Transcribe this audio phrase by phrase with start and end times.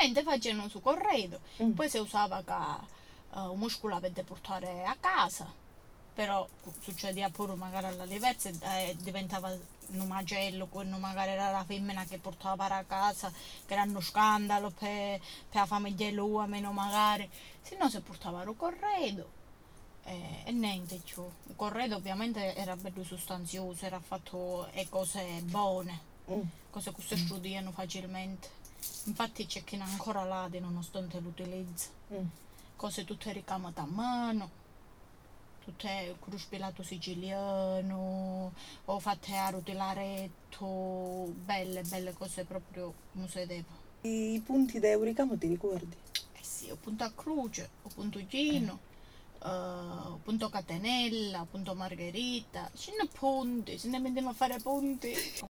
[0.00, 1.40] niente facevano su corredo.
[1.62, 1.72] Mm.
[1.72, 5.52] poi si usava che uh, un muscolo per portare a casa.
[6.12, 6.46] Però
[6.80, 9.56] succedeva pure magari alla diversa e diventava
[9.92, 13.32] un macello quello magari era la femmina che portava a casa
[13.66, 17.28] che era uno scandalo per, per la famiglia dell'uomo magari.
[17.62, 19.38] Se no si portava il corredo.
[20.04, 26.08] E, e niente ciò il corredo ovviamente era bello sostanzioso era fatto e cose buone.
[26.30, 26.42] Mm.
[26.70, 28.48] cose che si studiano facilmente
[29.04, 32.26] infatti c'è chi non ancora là di nonostante l'utilizzo Mm.
[32.76, 34.50] cose tutte ricamate a mano
[35.64, 38.52] tutte cruspilato siciliano
[38.84, 40.66] o fatte a rotilaretto
[41.44, 43.64] belle belle cose proprio come si deve
[44.02, 45.96] I punti d'Euricamo ti ricordi?
[46.32, 48.80] eh sì, ho punto a croce, ho punto Gino,
[49.42, 54.58] eh, ho punto catenella, ho punto margherita, ce ne punti, se ne mettiamo a fare
[54.58, 55.12] punti.